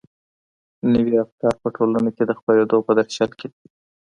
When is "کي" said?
2.15-2.23, 3.39-3.47